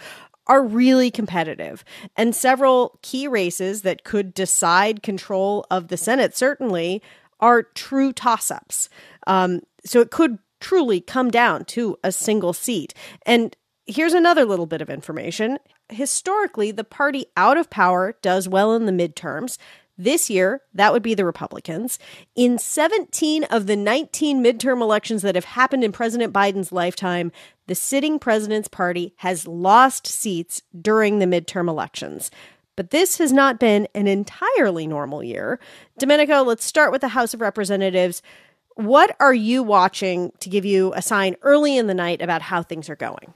are 0.48 0.64
really 0.64 1.10
competitive. 1.10 1.84
And 2.16 2.36
several 2.36 3.00
key 3.02 3.28
races 3.28 3.82
that 3.84 4.04
could 4.04 4.34
decide 4.34 5.04
control 5.04 5.66
of 5.72 5.88
the 5.88 5.98
Senate 5.98 6.36
certainly 6.36 7.02
are 7.40 7.64
true 7.64 8.14
toss 8.14 8.52
ups. 8.52 8.90
Um, 9.28 9.62
so 9.86 10.00
it 10.00 10.12
could 10.12 10.40
truly 10.60 11.02
come 11.02 11.30
down 11.30 11.66
to 11.66 11.98
a 12.04 12.12
single 12.12 12.54
seat. 12.54 12.94
And 13.26 13.56
here's 13.86 14.14
another 14.14 14.46
little 14.46 14.66
bit 14.66 14.82
of 14.82 14.90
information. 14.90 15.60
Historically, 15.90 16.72
the 16.72 16.86
party 16.86 17.26
out 17.36 17.58
of 17.58 17.70
power 17.70 18.16
does 18.22 18.48
well 18.48 18.74
in 18.74 18.86
the 18.86 18.92
midterms. 18.92 19.58
This 19.98 20.30
year, 20.30 20.62
that 20.74 20.92
would 20.92 21.04
be 21.04 21.14
the 21.14 21.26
Republicans. 21.26 22.00
In 22.36 22.58
17 22.58 23.44
of 23.46 23.68
the 23.68 23.76
19 23.76 24.44
midterm 24.44 24.82
elections 24.82 25.22
that 25.22 25.36
have 25.36 25.46
happened 25.46 25.84
in 25.84 25.92
President 25.92 26.34
Biden's 26.34 26.72
lifetime, 26.72 27.32
the 27.68 27.76
sitting 27.76 28.20
president's 28.20 28.68
party 28.68 29.14
has 29.18 29.48
lost 29.48 30.08
seats 30.08 30.62
during 30.80 31.20
the 31.20 31.26
midterm 31.26 31.70
elections. 31.70 32.30
But 32.76 32.90
this 32.90 33.18
has 33.20 33.32
not 33.32 33.60
been 33.60 33.88
an 33.94 34.08
entirely 34.08 34.88
normal 34.88 35.24
year. 35.24 35.60
Domenico, 36.00 36.42
let's 36.42 36.66
start 36.66 36.92
with 36.92 37.02
the 37.02 37.10
House 37.10 37.34
of 37.34 37.42
Representatives. 37.42 38.22
What 38.76 39.16
are 39.20 39.34
you 39.34 39.62
watching 39.62 40.32
to 40.40 40.50
give 40.50 40.66
you 40.66 40.92
a 40.96 41.02
sign 41.02 41.36
early 41.44 41.78
in 41.78 41.88
the 41.88 41.94
night 41.94 42.22
about 42.22 42.42
how 42.42 42.64
things 42.64 42.90
are 42.90 42.96
going? 42.96 43.34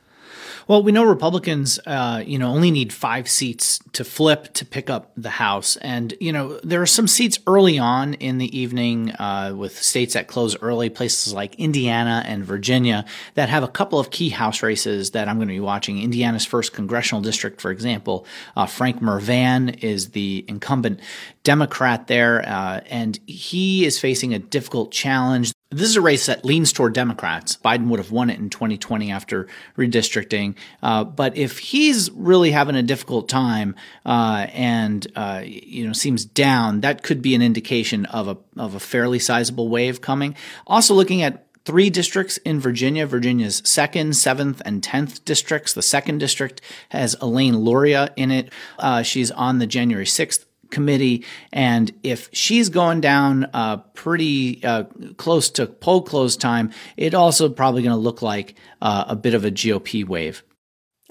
Well, 0.68 0.84
we 0.84 0.92
know 0.92 1.06
Republicans, 1.06 1.80
uh, 1.86 2.24
you 2.26 2.38
know, 2.38 2.50
only 2.50 2.72
need 2.72 2.92
five 2.92 3.30
seats 3.30 3.80
to 3.94 4.04
flip 4.04 4.54
to 4.56 4.66
pick 4.66 4.90
up 4.90 5.12
the 5.16 5.30
House, 5.30 5.78
and 5.78 6.14
you 6.20 6.32
know 6.32 6.60
there 6.64 6.82
are 6.82 6.86
some 6.88 7.08
seats 7.08 7.40
early 7.48 7.80
on 7.80 8.16
in 8.16 8.38
the 8.38 8.58
evening 8.58 9.12
uh, 9.12 9.54
with 9.56 9.82
states 9.82 10.14
that 10.14 10.28
close 10.28 10.58
early, 10.62 10.90
places 10.90 11.34
like 11.34 11.56
Indiana 11.56 12.24
and 12.26 12.44
Virginia 12.44 13.06
that 13.36 13.50
have 13.50 13.64
a 13.64 13.68
couple 13.68 14.00
of 14.00 14.10
key 14.10 14.30
House 14.30 14.62
races 14.62 15.12
that 15.12 15.28
I'm 15.28 15.38
going 15.38 15.48
to 15.48 15.54
be 15.54 15.60
watching. 15.60 16.02
Indiana's 16.02 16.46
first 16.46 16.74
congressional 16.74 17.22
district, 17.22 17.62
for 17.62 17.72
example, 17.72 18.26
uh, 18.56 18.66
Frank 18.66 19.02
Mrvan 19.02 19.84
is 19.84 20.10
the 20.10 20.44
incumbent 20.48 21.00
Democrat 21.48 22.08
there, 22.08 22.44
uh, 22.46 22.82
and 22.88 23.18
he 23.26 23.86
is 23.86 23.98
facing 23.98 24.34
a 24.34 24.40
difficult 24.40 24.92
challenge. 24.92 25.54
This 25.70 25.88
is 25.88 25.96
a 25.96 26.02
race 26.02 26.26
that 26.26 26.44
leans 26.44 26.74
toward 26.74 26.92
Democrats. 26.92 27.58
Biden 27.64 27.88
would 27.88 28.00
have 28.00 28.12
won 28.12 28.30
it 28.30 28.38
in 28.38 28.50
2020 28.50 29.10
after 29.14 29.48
redistricting. 29.78 30.56
Uh, 30.84 31.06
but 31.06 31.38
if 31.38 31.58
he's 31.60 32.12
really 32.12 32.52
having 32.52 32.76
a 32.76 32.84
difficult 32.84 33.30
time 33.30 33.76
uh, 34.06 34.48
and 34.52 35.08
uh, 35.16 35.42
you 35.46 35.88
know 35.88 35.94
seems 35.94 36.26
down, 36.26 36.82
that 36.82 37.02
could 37.02 37.22
be 37.22 37.34
an 37.34 37.42
indication 37.42 38.06
of 38.08 38.28
a 38.28 38.38
of 38.58 38.76
a 38.76 38.80
fairly 38.82 39.18
sizable 39.18 39.70
wave 39.70 40.02
coming. 40.02 40.36
Also, 40.68 40.94
looking 40.94 41.22
at 41.22 41.48
three 41.64 41.90
districts 41.90 42.36
in 42.40 42.60
Virginia. 42.60 43.08
Virginia's 43.08 43.62
second, 43.64 44.18
seventh, 44.18 44.62
and 44.66 44.84
tenth 44.84 45.24
districts. 45.24 45.74
The 45.74 45.82
second 45.82 46.18
district 46.18 46.60
has 46.90 47.16
Elaine 47.22 47.60
Luria 47.60 48.12
in 48.18 48.32
it. 48.32 48.52
Uh, 48.78 49.02
she's 49.02 49.32
on 49.32 49.60
the 49.60 49.68
January 49.68 50.06
6th 50.06 50.44
committee. 50.70 51.26
And 51.52 51.92
if 52.04 52.30
she's 52.34 52.70
going 52.70 53.02
down 53.02 53.46
uh, 53.54 53.78
pretty 53.94 54.64
uh, 54.64 54.84
close 55.18 55.50
to 55.52 55.68
poll 55.68 56.02
close 56.02 56.36
time, 56.36 56.72
it 56.96 57.14
also 57.14 57.50
probably 57.50 57.82
going 57.84 57.96
to 57.96 57.98
look 57.98 58.22
like 58.22 58.56
uh, 58.82 59.06
a 59.08 59.16
bit 59.16 59.34
of 59.34 59.46
a 59.46 59.52
GOP 59.52 60.06
wave. 60.06 60.44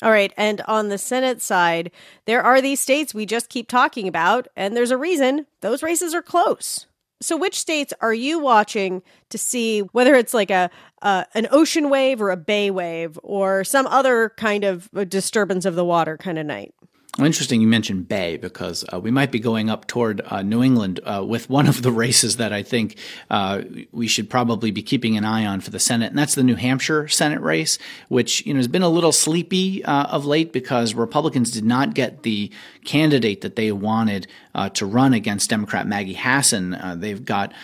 All 0.02 0.10
right. 0.10 0.32
And 0.36 0.60
on 0.62 0.88
the 0.88 0.98
Senate 0.98 1.40
side, 1.40 1.90
there 2.26 2.42
are 2.42 2.60
these 2.60 2.80
states 2.80 3.14
we 3.14 3.24
just 3.24 3.48
keep 3.48 3.68
talking 3.68 4.06
about, 4.06 4.46
and 4.54 4.76
there's 4.76 4.90
a 4.90 4.98
reason 4.98 5.46
those 5.62 5.82
races 5.82 6.14
are 6.14 6.22
close. 6.22 6.86
So, 7.22 7.34
which 7.34 7.58
states 7.58 7.94
are 8.02 8.12
you 8.12 8.38
watching 8.38 9.02
to 9.30 9.38
see 9.38 9.80
whether 9.80 10.14
it's 10.14 10.34
like 10.34 10.50
a 10.50 10.70
uh, 11.00 11.24
an 11.34 11.48
ocean 11.50 11.88
wave 11.88 12.20
or 12.20 12.30
a 12.30 12.36
bay 12.36 12.70
wave 12.70 13.18
or 13.22 13.64
some 13.64 13.86
other 13.86 14.34
kind 14.36 14.64
of 14.64 14.90
disturbance 15.08 15.64
of 15.64 15.76
the 15.76 15.84
water 15.84 16.18
kind 16.18 16.38
of 16.38 16.44
night? 16.44 16.74
Interesting 17.18 17.62
you 17.62 17.66
mentioned 17.66 18.08
Bay 18.08 18.36
because 18.36 18.84
uh, 18.92 19.00
we 19.00 19.10
might 19.10 19.32
be 19.32 19.38
going 19.38 19.70
up 19.70 19.86
toward 19.86 20.20
uh, 20.26 20.42
New 20.42 20.62
England 20.62 21.00
uh, 21.02 21.24
with 21.26 21.48
one 21.48 21.66
of 21.66 21.80
the 21.80 21.90
races 22.06 22.36
that 22.36 22.52
I 22.52 22.62
think 22.62 22.98
uh, 23.30 23.62
we 23.90 24.06
should 24.06 24.28
probably 24.28 24.70
be 24.70 24.82
keeping 24.82 25.16
an 25.16 25.24
eye 25.24 25.46
on 25.46 25.62
for 25.62 25.70
the 25.70 25.78
Senate, 25.78 26.10
and 26.10 26.18
that's 26.18 26.34
the 26.34 26.44
New 26.44 26.56
Hampshire 26.56 27.08
Senate 27.08 27.40
race, 27.40 27.78
which 28.08 28.44
you 28.44 28.52
know 28.52 28.58
has 28.58 28.68
been 28.68 28.82
a 28.82 28.90
little 28.90 29.12
sleepy 29.12 29.82
uh, 29.84 30.04
of 30.04 30.26
late 30.26 30.52
because 30.52 30.92
Republicans 30.92 31.50
did 31.50 31.64
not 31.64 31.94
get 31.94 32.22
the 32.22 32.50
candidate 32.84 33.40
that 33.40 33.56
they 33.56 33.72
wanted 33.72 34.26
uh, 34.54 34.68
to 34.70 34.84
run 34.84 35.14
against 35.14 35.48
Democrat 35.48 35.86
Maggie 35.86 36.12
Hassan. 36.12 37.00
they've 37.00 37.24
got 37.24 37.54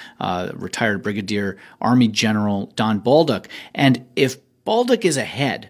retired 0.54 1.02
Brigadier 1.02 1.59
Army 1.78 2.09
General 2.09 2.66
Don 2.75 3.02
Bolduc, 3.02 3.47
and 3.75 4.06
if 4.16 4.38
Bolduc 4.64 5.04
is 5.04 5.18
ahead 5.18 5.68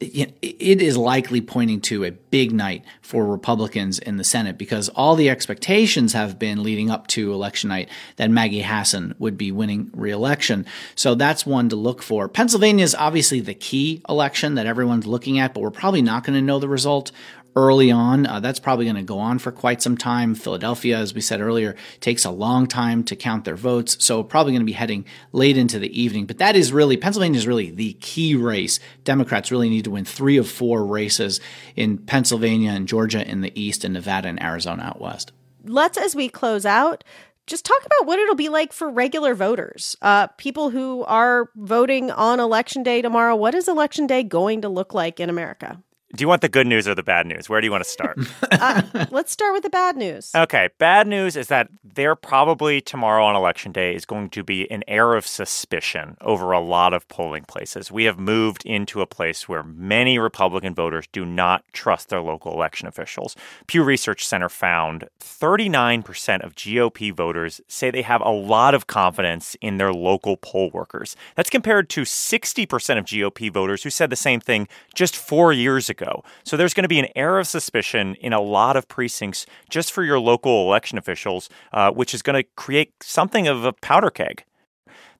it 0.00 0.82
is 0.82 0.96
likely 0.96 1.40
pointing 1.40 1.80
to 1.82 2.04
a 2.04 2.10
big 2.10 2.52
night 2.52 2.84
for 3.00 3.26
Republicans 3.26 3.98
in 3.98 4.16
the 4.16 4.24
Senate 4.24 4.58
because 4.58 4.88
all 4.90 5.16
the 5.16 5.30
expectations 5.30 6.12
have 6.12 6.38
been 6.38 6.62
leading 6.62 6.90
up 6.90 7.06
to 7.08 7.32
election 7.32 7.68
night 7.68 7.88
that 8.16 8.30
Maggie 8.30 8.62
Hassan 8.62 9.14
would 9.18 9.36
be 9.36 9.52
winning 9.52 9.90
reelection. 9.94 10.66
So 10.94 11.14
that's 11.14 11.46
one 11.46 11.68
to 11.70 11.76
look 11.76 12.02
for. 12.02 12.28
Pennsylvania 12.28 12.84
is 12.84 12.94
obviously 12.94 13.40
the 13.40 13.54
key 13.54 14.02
election 14.08 14.54
that 14.56 14.66
everyone's 14.66 15.06
looking 15.06 15.38
at, 15.38 15.54
but 15.54 15.60
we're 15.60 15.70
probably 15.70 16.02
not 16.02 16.24
going 16.24 16.38
to 16.38 16.42
know 16.42 16.58
the 16.58 16.68
result 16.68 17.12
early 17.56 17.90
on. 17.90 18.26
Uh, 18.26 18.40
that's 18.40 18.58
probably 18.60 18.84
going 18.84 18.96
to 18.96 19.02
go 19.02 19.18
on 19.18 19.38
for 19.38 19.52
quite 19.52 19.80
some 19.82 19.96
time. 19.96 20.34
Philadelphia, 20.34 20.98
as 20.98 21.14
we 21.14 21.20
said 21.20 21.40
earlier, 21.40 21.76
takes 22.00 22.24
a 22.24 22.30
long 22.30 22.66
time 22.66 23.04
to 23.04 23.16
count 23.16 23.44
their 23.44 23.56
votes, 23.56 23.96
so 24.04 24.22
probably 24.22 24.52
going 24.52 24.60
to 24.60 24.66
be 24.66 24.72
heading 24.72 25.04
late 25.32 25.56
into 25.56 25.78
the 25.78 26.00
evening. 26.00 26.26
But 26.26 26.38
that 26.38 26.56
is 26.56 26.72
really 26.72 26.96
Pennsylvania 26.96 27.38
is 27.38 27.46
really 27.46 27.70
the 27.70 27.94
key 27.94 28.34
race. 28.34 28.80
Democrats 29.04 29.50
really 29.50 29.68
need 29.68 29.84
to 29.84 29.90
win 29.90 30.04
three 30.04 30.36
of 30.36 30.48
four 30.48 30.84
races 30.84 31.40
in 31.76 31.98
Pennsylvania 31.98 32.70
and 32.70 32.88
Georgia 32.88 33.26
in 33.26 33.40
the 33.40 33.58
east, 33.60 33.84
and 33.84 33.94
Nevada 33.94 34.28
and 34.28 34.42
Arizona 34.42 34.82
out 34.82 35.00
west. 35.00 35.32
Let's, 35.64 35.96
as 35.96 36.14
we 36.14 36.28
close 36.28 36.66
out, 36.66 37.04
just 37.46 37.64
talk 37.64 37.84
about 37.84 38.06
what 38.06 38.18
it'll 38.18 38.34
be 38.34 38.48
like 38.48 38.72
for 38.72 38.90
regular 38.90 39.34
voters, 39.34 39.96
uh, 40.02 40.28
people 40.28 40.70
who 40.70 41.04
are 41.04 41.50
voting 41.56 42.10
on 42.10 42.40
election 42.40 42.82
day 42.82 43.02
tomorrow. 43.02 43.36
What 43.36 43.54
is 43.54 43.68
election 43.68 44.06
day 44.06 44.22
going 44.22 44.62
to 44.62 44.68
look 44.68 44.94
like 44.94 45.20
in 45.20 45.28
America? 45.28 45.82
Do 46.14 46.22
you 46.22 46.28
want 46.28 46.42
the 46.42 46.48
good 46.48 46.68
news 46.68 46.86
or 46.86 46.94
the 46.94 47.02
bad 47.02 47.26
news? 47.26 47.48
Where 47.48 47.60
do 47.60 47.66
you 47.66 47.72
want 47.72 47.82
to 47.82 47.90
start? 47.90 48.18
uh, 48.52 48.82
let's 49.10 49.32
start 49.32 49.52
with 49.52 49.64
the 49.64 49.70
bad 49.70 49.96
news. 49.96 50.30
Okay. 50.34 50.68
Bad 50.78 51.08
news 51.08 51.34
is 51.34 51.48
that 51.48 51.68
there 51.82 52.14
probably 52.14 52.80
tomorrow 52.80 53.24
on 53.24 53.34
election 53.34 53.72
day 53.72 53.96
is 53.96 54.04
going 54.04 54.30
to 54.30 54.44
be 54.44 54.70
an 54.70 54.84
air 54.86 55.14
of 55.14 55.26
suspicion 55.26 56.16
over 56.20 56.52
a 56.52 56.60
lot 56.60 56.94
of 56.94 57.08
polling 57.08 57.44
places. 57.44 57.90
We 57.90 58.04
have 58.04 58.18
moved 58.18 58.64
into 58.64 59.00
a 59.00 59.06
place 59.06 59.48
where 59.48 59.64
many 59.64 60.18
Republican 60.18 60.72
voters 60.72 61.08
do 61.10 61.24
not 61.24 61.64
trust 61.72 62.10
their 62.10 62.20
local 62.20 62.52
election 62.52 62.86
officials. 62.86 63.34
Pew 63.66 63.82
Research 63.82 64.24
Center 64.24 64.48
found 64.48 65.08
39% 65.20 66.44
of 66.44 66.54
GOP 66.54 67.12
voters 67.12 67.60
say 67.66 67.90
they 67.90 68.02
have 68.02 68.20
a 68.20 68.30
lot 68.30 68.74
of 68.74 68.86
confidence 68.86 69.56
in 69.60 69.78
their 69.78 69.92
local 69.92 70.36
poll 70.36 70.70
workers. 70.70 71.16
That's 71.34 71.50
compared 71.50 71.88
to 71.90 72.02
60% 72.02 72.98
of 72.98 73.04
GOP 73.04 73.52
voters 73.52 73.82
who 73.82 73.90
said 73.90 74.10
the 74.10 74.16
same 74.16 74.38
thing 74.38 74.68
just 74.94 75.16
four 75.16 75.52
years 75.52 75.90
ago 75.90 76.03
ago. 76.04 76.22
So 76.44 76.56
there's 76.56 76.74
going 76.74 76.84
to 76.84 76.88
be 76.88 76.98
an 76.98 77.08
air 77.16 77.38
of 77.38 77.46
suspicion 77.46 78.14
in 78.16 78.32
a 78.32 78.40
lot 78.40 78.76
of 78.76 78.88
precincts 78.88 79.46
just 79.68 79.92
for 79.92 80.04
your 80.04 80.18
local 80.18 80.66
election 80.66 80.98
officials, 80.98 81.48
uh, 81.72 81.90
which 81.90 82.14
is 82.14 82.22
going 82.22 82.42
to 82.42 82.48
create 82.56 82.92
something 83.02 83.48
of 83.48 83.64
a 83.64 83.72
powder 83.72 84.10
keg. 84.10 84.44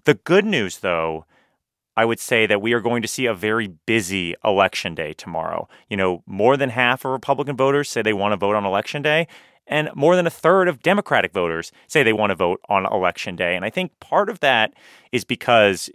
The 0.05 0.15
good 0.15 0.45
news, 0.45 0.79
though, 0.79 1.25
I 1.97 2.05
would 2.05 2.21
say 2.21 2.47
that 2.47 2.61
we 2.61 2.73
are 2.73 2.81
going 2.81 3.03
to 3.03 3.09
see 3.09 3.27
a 3.27 3.35
very 3.35 3.69
busy 3.87 4.35
election 4.45 4.95
day 4.95 5.13
tomorrow. 5.13 5.69
You 5.89 5.97
know, 5.97 6.23
more 6.27 6.57
than 6.57 6.71
half 6.71 7.05
of 7.05 7.13
Republican 7.13 7.57
voters 7.57 7.89
say 7.89 8.03
they 8.03 8.13
want 8.13 8.33
to 8.33 8.37
vote 8.37 8.57
on 8.57 8.67
election 8.67 9.01
day, 9.01 9.29
and 9.67 9.89
more 9.95 10.17
than 10.17 10.27
a 10.27 10.31
third 10.31 10.69
of 10.69 10.83
Democratic 10.83 11.33
voters 11.33 11.73
say 11.87 12.03
they 12.03 12.13
want 12.13 12.31
to 12.31 12.35
vote 12.35 12.61
on 12.69 12.85
election 12.85 13.37
day. 13.37 13.57
And 13.57 13.65
I 13.65 13.71
think 13.71 13.99
part 14.01 14.29
of 14.29 14.41
that 14.41 14.75
is 15.13 15.25
because 15.25 15.89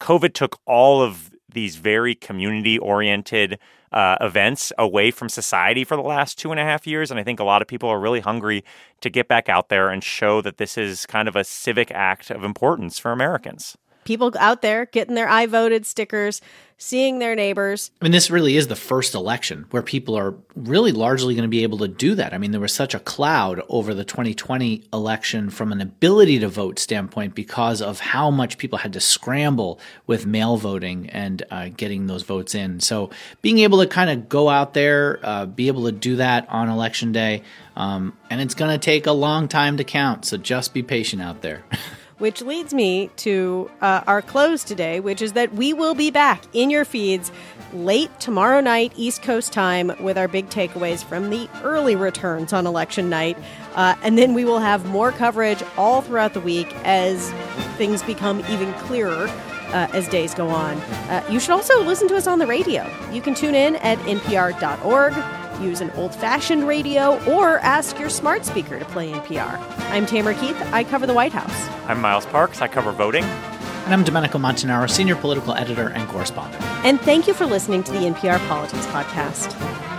COVID 0.00 0.32
took 0.32 0.58
all 0.66 1.02
of 1.02 1.31
these 1.52 1.76
very 1.76 2.14
community 2.14 2.78
oriented 2.78 3.58
uh, 3.92 4.16
events 4.20 4.72
away 4.78 5.10
from 5.10 5.28
society 5.28 5.84
for 5.84 5.96
the 5.96 6.02
last 6.02 6.38
two 6.38 6.50
and 6.50 6.58
a 6.58 6.64
half 6.64 6.86
years. 6.86 7.10
And 7.10 7.20
I 7.20 7.22
think 7.22 7.40
a 7.40 7.44
lot 7.44 7.62
of 7.62 7.68
people 7.68 7.88
are 7.88 8.00
really 8.00 8.20
hungry 8.20 8.64
to 9.00 9.10
get 9.10 9.28
back 9.28 9.48
out 9.48 9.68
there 9.68 9.90
and 9.90 10.02
show 10.02 10.40
that 10.40 10.56
this 10.56 10.78
is 10.78 11.06
kind 11.06 11.28
of 11.28 11.36
a 11.36 11.44
civic 11.44 11.90
act 11.90 12.30
of 12.30 12.44
importance 12.44 12.98
for 12.98 13.12
Americans. 13.12 13.76
People 14.04 14.32
out 14.38 14.62
there 14.62 14.86
getting 14.86 15.14
their 15.14 15.28
I 15.28 15.46
voted 15.46 15.86
stickers, 15.86 16.40
seeing 16.82 17.20
their 17.20 17.36
neighbors. 17.36 17.92
I 18.00 18.04
mean, 18.04 18.12
this 18.12 18.28
really 18.28 18.56
is 18.56 18.66
the 18.66 18.74
first 18.74 19.14
election 19.14 19.66
where 19.70 19.84
people 19.84 20.18
are 20.18 20.34
really 20.56 20.90
largely 20.90 21.34
going 21.34 21.44
to 21.44 21.48
be 21.48 21.62
able 21.62 21.78
to 21.78 21.86
do 21.86 22.16
that. 22.16 22.34
I 22.34 22.38
mean, 22.38 22.50
there 22.50 22.60
was 22.60 22.72
such 22.72 22.92
a 22.92 22.98
cloud 22.98 23.62
over 23.68 23.94
the 23.94 24.04
2020 24.04 24.82
election 24.92 25.48
from 25.48 25.70
an 25.70 25.80
ability 25.80 26.40
to 26.40 26.48
vote 26.48 26.80
standpoint 26.80 27.36
because 27.36 27.80
of 27.80 28.00
how 28.00 28.32
much 28.32 28.58
people 28.58 28.78
had 28.78 28.94
to 28.94 29.00
scramble 29.00 29.78
with 30.08 30.26
mail 30.26 30.56
voting 30.56 31.08
and 31.10 31.44
uh, 31.52 31.68
getting 31.68 32.08
those 32.08 32.24
votes 32.24 32.52
in. 32.52 32.80
So, 32.80 33.10
being 33.42 33.60
able 33.60 33.80
to 33.80 33.86
kind 33.86 34.10
of 34.10 34.28
go 34.28 34.48
out 34.48 34.74
there, 34.74 35.20
uh, 35.22 35.46
be 35.46 35.68
able 35.68 35.84
to 35.84 35.92
do 35.92 36.16
that 36.16 36.48
on 36.48 36.68
election 36.68 37.12
day, 37.12 37.42
um, 37.76 38.16
and 38.28 38.40
it's 38.40 38.54
going 38.54 38.72
to 38.72 38.84
take 38.84 39.06
a 39.06 39.12
long 39.12 39.46
time 39.46 39.76
to 39.76 39.84
count. 39.84 40.24
So, 40.24 40.36
just 40.36 40.74
be 40.74 40.82
patient 40.82 41.22
out 41.22 41.42
there. 41.42 41.62
which 42.22 42.40
leads 42.40 42.72
me 42.72 43.10
to 43.16 43.68
uh, 43.80 44.00
our 44.06 44.22
close 44.22 44.62
today, 44.62 45.00
which 45.00 45.20
is 45.20 45.32
that 45.32 45.52
we 45.54 45.72
will 45.72 45.92
be 45.92 46.08
back 46.08 46.44
in 46.52 46.70
your 46.70 46.84
feeds 46.84 47.32
late 47.72 48.08
tomorrow 48.20 48.60
night, 48.60 48.92
East 48.94 49.24
Coast 49.24 49.52
time, 49.52 49.90
with 49.98 50.16
our 50.16 50.28
big 50.28 50.48
takeaways 50.48 51.02
from 51.02 51.30
the 51.30 51.48
early 51.64 51.96
returns 51.96 52.52
on 52.52 52.64
election 52.64 53.10
night. 53.10 53.36
Uh, 53.74 53.96
and 54.04 54.16
then 54.16 54.34
we 54.34 54.44
will 54.44 54.60
have 54.60 54.86
more 54.86 55.10
coverage 55.10 55.64
all 55.76 56.00
throughout 56.00 56.32
the 56.32 56.40
week 56.40 56.72
as 56.84 57.32
things 57.76 58.04
become 58.04 58.38
even 58.48 58.72
clearer. 58.74 59.28
Uh, 59.72 59.88
as 59.94 60.06
days 60.08 60.34
go 60.34 60.48
on. 60.48 60.76
Uh, 61.08 61.24
you 61.30 61.40
should 61.40 61.48
also 61.50 61.82
listen 61.82 62.06
to 62.06 62.14
us 62.14 62.26
on 62.26 62.38
the 62.38 62.46
radio. 62.46 62.86
You 63.10 63.22
can 63.22 63.34
tune 63.34 63.54
in 63.54 63.76
at 63.76 63.96
npr.org 64.00 65.14
use 65.62 65.80
an 65.80 65.90
old 65.92 66.14
fashioned 66.14 66.66
radio, 66.66 67.22
or 67.24 67.58
ask 67.60 67.98
your 67.98 68.10
smart 68.10 68.44
speaker 68.44 68.78
to 68.78 68.84
play 68.86 69.12
NPR. 69.12 69.58
I'm 69.90 70.06
Tamara 70.06 70.34
Keith. 70.34 70.60
I 70.72 70.84
cover 70.84 71.06
the 71.06 71.14
White 71.14 71.32
House. 71.32 71.68
I'm 71.88 72.00
Miles 72.00 72.26
Parks. 72.26 72.60
I 72.60 72.68
cover 72.68 72.92
voting. 72.92 73.24
And 73.24 73.92
I'm 73.92 74.04
Domenico 74.04 74.38
Montanaro, 74.38 74.88
senior 74.88 75.16
political 75.16 75.54
editor 75.54 75.88
and 75.88 76.08
correspondent. 76.08 76.62
And 76.84 77.00
thank 77.00 77.26
you 77.26 77.34
for 77.34 77.46
listening 77.46 77.82
to 77.84 77.92
the 77.92 77.98
NPR 77.98 78.38
Politics 78.48 78.86
Podcast. 78.86 79.91